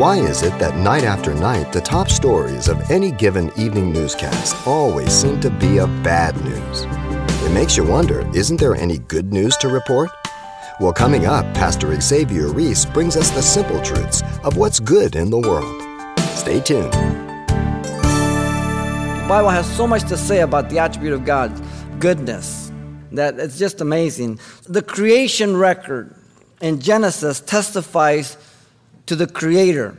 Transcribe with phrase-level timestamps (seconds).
[0.00, 4.66] Why is it that night after night, the top stories of any given evening newscast
[4.66, 6.86] always seem to be of bad news?
[7.44, 10.08] It makes you wonder isn't there any good news to report?
[10.80, 15.28] Well, coming up, Pastor Xavier Reese brings us the simple truths of what's good in
[15.28, 15.82] the world.
[16.30, 16.94] Stay tuned.
[16.94, 17.50] The
[19.28, 21.60] Bible has so much to say about the attribute of God's
[21.98, 22.72] goodness
[23.12, 24.40] that it's just amazing.
[24.66, 26.14] The creation record
[26.62, 28.38] in Genesis testifies
[29.06, 29.96] to the Creator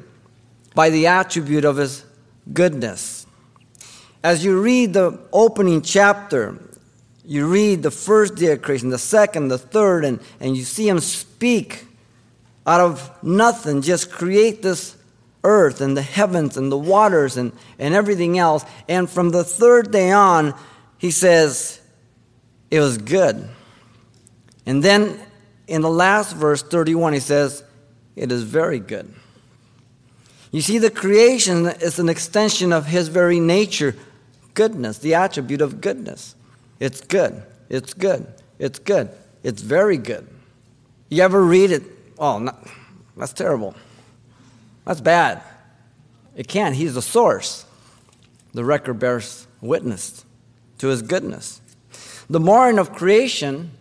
[0.73, 2.05] by the attribute of His
[2.51, 3.25] goodness.
[4.23, 6.57] As you read the opening chapter,
[7.25, 10.87] you read the first day of creation, the second, the third, and, and you see
[10.87, 11.85] Him speak
[12.65, 14.95] out of nothing, just create this
[15.43, 18.63] earth and the heavens and the waters and, and everything else.
[18.87, 20.53] And from the third day on,
[20.97, 21.81] He says,
[22.71, 23.49] it was good.
[24.65, 25.19] And then
[25.67, 27.63] in the last verse, 31, he says,
[28.15, 29.13] It is very good.
[30.51, 33.95] You see, the creation is an extension of his very nature,
[34.53, 36.35] goodness, the attribute of goodness.
[36.79, 37.41] It's good.
[37.69, 38.27] It's good.
[38.59, 39.09] It's good.
[39.43, 40.27] It's very good.
[41.09, 41.83] You ever read it?
[42.19, 42.49] Oh,
[43.15, 43.75] that's terrible.
[44.85, 45.41] That's bad.
[46.35, 46.75] It can't.
[46.75, 47.65] He's the source.
[48.53, 50.25] The record bears witness
[50.79, 51.61] to his goodness.
[52.29, 53.71] The morning of creation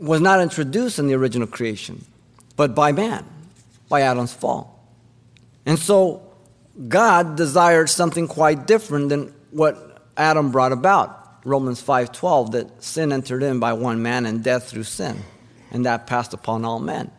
[0.00, 2.04] was not introduced in the original creation,
[2.56, 3.24] but by man,
[3.88, 4.84] by Adam's fall.
[5.66, 6.22] And so
[6.88, 11.14] God desired something quite different than what Adam brought about.
[11.44, 15.22] Romans 5:12 that sin entered in by one man and death through sin,
[15.70, 17.10] and that passed upon all men.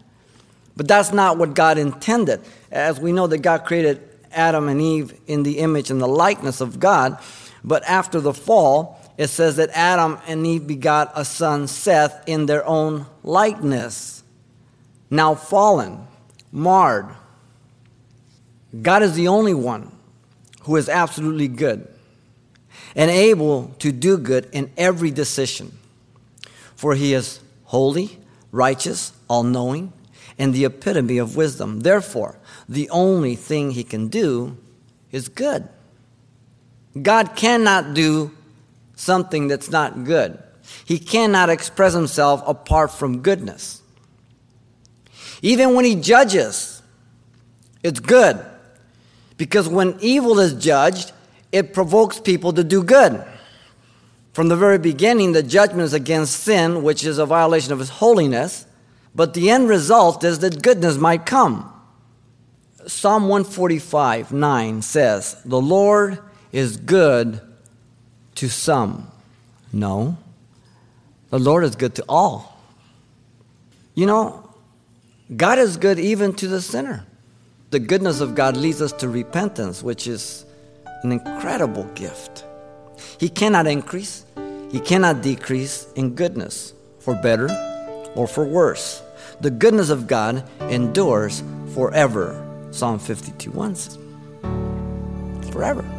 [0.78, 2.42] But that's not what God intended.
[2.72, 6.62] As we know that God created Adam and Eve in the image and the likeness
[6.62, 7.18] of God,
[7.64, 12.46] but after the fall, it says that Adam and Eve begot a son, Seth, in
[12.46, 14.24] their own likeness.
[15.10, 16.08] Now fallen,
[16.52, 17.08] marred.
[18.82, 19.92] God is the only one
[20.62, 21.88] who is absolutely good
[22.96, 25.78] and able to do good in every decision.
[26.76, 28.18] For he is holy,
[28.52, 29.94] righteous, all knowing,
[30.38, 31.82] and the epitome of wisdom.
[31.82, 32.38] Therefore,
[32.68, 34.58] the only thing he can do
[35.12, 35.68] is good.
[37.00, 38.32] God cannot do
[38.96, 40.42] something that's not good.
[40.86, 43.82] He cannot express himself apart from goodness.
[45.42, 46.82] Even when he judges,
[47.84, 48.44] it's good.
[49.38, 51.14] Because when evil is judged,
[51.52, 53.24] it provokes people to do good.
[54.34, 57.90] From the very beginning, the judgment is against sin, which is a violation of his
[57.90, 58.66] holiness,
[59.16, 61.74] but the end result is that goodness might come.
[62.86, 66.20] Psalm 145 9 says, The Lord
[66.52, 67.42] is good
[68.36, 69.12] to some.
[69.74, 70.18] No.
[71.30, 72.60] The Lord is good to all.
[73.94, 74.49] You know,
[75.36, 77.06] God is good even to the sinner.
[77.70, 80.44] The goodness of God leads us to repentance, which is
[81.04, 82.46] an incredible gift.
[83.20, 84.26] He cannot increase,
[84.72, 87.48] He cannot decrease in goodness, for better
[88.16, 89.04] or for worse.
[89.42, 91.44] The goodness of God endures
[91.76, 92.46] forever.
[92.72, 93.98] Psalm 52 1 says,
[95.52, 95.99] Forever.